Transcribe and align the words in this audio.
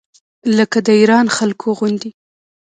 لکه 0.57 0.77
د 0.87 0.89
ایران 0.99 1.25
خلکو 1.37 1.67
غوندې. 1.77 2.09